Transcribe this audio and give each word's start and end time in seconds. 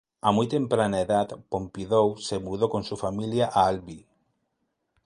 A 0.19 0.31
muy 0.31 0.47
temprana 0.47 0.99
edad, 0.99 1.27
Pompidou 1.47 2.17
se 2.17 2.39
mudó 2.39 2.69
con 2.71 2.83
su 2.83 2.97
familia 2.97 3.51
a 3.53 3.67
Albi. 3.67 4.07